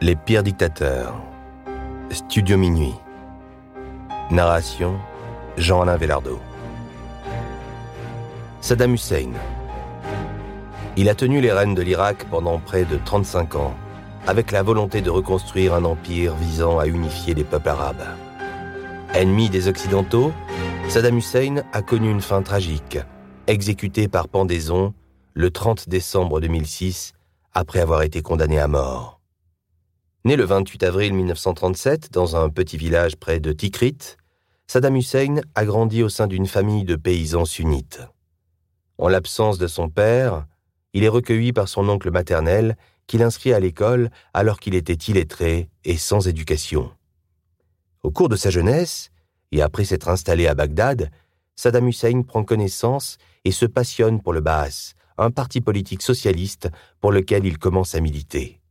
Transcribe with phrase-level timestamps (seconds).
[0.00, 1.14] Les pires dictateurs.
[2.10, 2.94] Studio Minuit.
[4.30, 4.96] Narration
[5.56, 6.40] Jean-Alain Velardo.
[8.60, 9.30] Saddam Hussein.
[10.96, 13.74] Il a tenu les rênes de l'Irak pendant près de 35 ans,
[14.26, 18.04] avec la volonté de reconstruire un empire visant à unifier les peuples arabes.
[19.14, 20.32] Ennemi des Occidentaux,
[20.88, 22.98] Saddam Hussein a connu une fin tragique,
[23.46, 24.92] exécuté par pendaison
[25.34, 27.12] le 30 décembre 2006
[27.54, 29.20] après avoir été condamné à mort.
[30.26, 33.98] Né le 28 avril 1937 dans un petit village près de Tikrit,
[34.66, 38.00] Saddam Hussein a grandi au sein d'une famille de paysans sunnites.
[38.96, 40.46] En l'absence de son père,
[40.94, 45.68] il est recueilli par son oncle maternel qu'il inscrit à l'école alors qu'il était illettré
[45.84, 46.90] et sans éducation.
[48.02, 49.10] Au cours de sa jeunesse,
[49.52, 51.10] et après s'être installé à Bagdad,
[51.54, 56.70] Saddam Hussein prend connaissance et se passionne pour le Baas, un parti politique socialiste
[57.02, 58.62] pour lequel il commence à militer.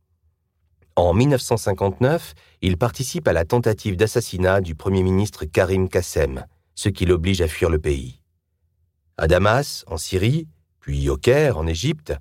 [0.96, 7.04] En 1959, il participe à la tentative d'assassinat du Premier ministre Karim Kassem, ce qui
[7.04, 8.20] l'oblige à fuir le pays.
[9.16, 10.46] À Damas, en Syrie,
[10.78, 12.14] puis au Caire, en Égypte,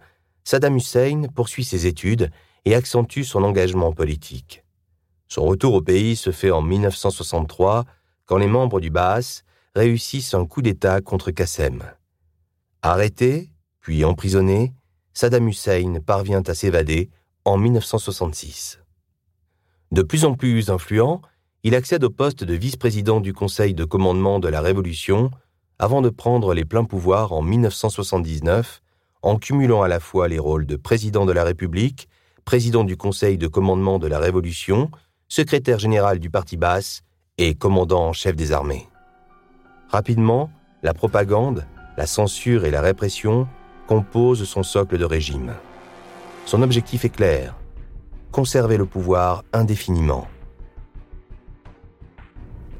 [0.44, 2.32] Saddam Hussein poursuit ses études
[2.66, 4.64] et accentue son engagement politique.
[5.28, 7.86] Son retour au pays se fait en 1963,
[8.26, 9.44] quand les membres du Baas
[9.76, 11.84] réussissent un coup d'État contre Kassem.
[12.82, 14.74] Arrêté, puis emprisonné,
[15.14, 17.12] Saddam Hussein parvient à s'évader
[17.46, 18.80] en 1966.
[19.92, 21.22] De plus en plus influent,
[21.64, 25.32] il accède au poste de vice-président du Conseil de commandement de la Révolution
[25.80, 28.82] avant de prendre les pleins pouvoirs en 1979
[29.22, 32.10] en cumulant à la fois les rôles de président de la République,
[32.46, 34.92] président du Conseil de commandement de la Révolution,
[35.30, 37.02] secrétaire général du Parti basse
[37.38, 38.88] et commandant en chef des armées.
[39.90, 40.50] Rapidement,
[40.82, 41.66] la propagande,
[41.98, 43.48] la censure et la répression
[43.88, 45.54] composent son socle de régime.
[46.46, 47.56] Son objectif est clair,
[48.32, 50.28] conserver le pouvoir indéfiniment.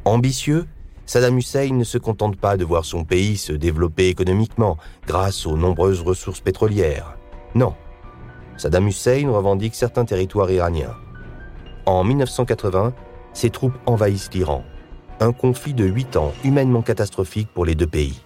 [0.06, 0.68] Ambitieux,
[1.06, 5.58] Saddam Hussein ne se contente pas de voir son pays se développer économiquement grâce aux
[5.58, 7.18] nombreuses ressources pétrolières.
[7.56, 7.74] Non.
[8.58, 10.96] Saddam Hussein revendique certains territoires iraniens.
[11.86, 12.94] En 1980,
[13.34, 14.64] ses troupes envahissent l'Iran.
[15.20, 18.22] Un conflit de huit ans humainement catastrophique pour les deux pays.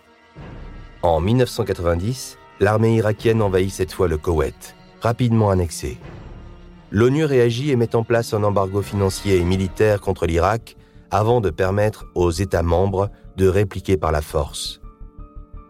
[1.03, 5.97] En 1990, l'armée irakienne envahit cette fois le Koweït rapidement annexé.
[6.91, 10.77] L'ONU réagit et met en place un embargo financier et militaire contre l'Irak
[11.11, 14.81] avant de permettre aux États membres de répliquer par la force.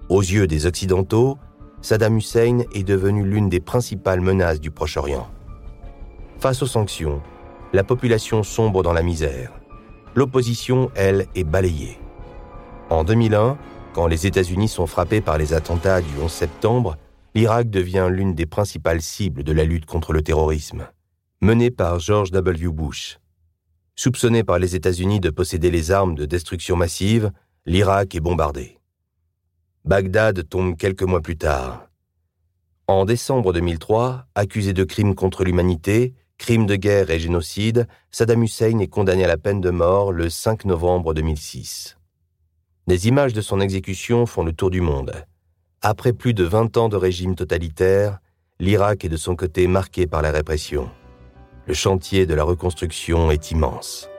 [0.09, 1.37] Aux yeux des Occidentaux,
[1.81, 5.27] Saddam Hussein est devenu l'une des principales menaces du Proche-Orient.
[6.39, 7.21] Face aux sanctions,
[7.73, 9.51] la population sombre dans la misère.
[10.15, 11.99] L'opposition, elle, est balayée.
[12.89, 13.57] En 2001,
[13.93, 16.97] quand les États-Unis sont frappés par les attentats du 11 septembre,
[17.37, 20.87] l'Irak devient l'une des principales cibles de la lutte contre le terrorisme,
[21.39, 22.69] menée par George W.
[22.69, 23.19] Bush.
[23.95, 27.31] Soupçonné par les États-Unis de posséder les armes de destruction massive,
[27.67, 28.79] l'Irak est bombardé.
[29.85, 31.87] Bagdad tombe quelques mois plus tard.
[32.87, 38.79] En décembre 2003, accusé de crimes contre l'humanité, crimes de guerre et génocide, Saddam Hussein
[38.79, 41.99] est condamné à la peine de mort le 5 novembre 2006.
[42.87, 45.13] Des images de son exécution font le tour du monde.
[45.83, 48.19] Après plus de 20 ans de régime totalitaire,
[48.59, 50.89] l'Irak est de son côté marqué par la répression.
[51.67, 54.09] Le chantier de la reconstruction est immense.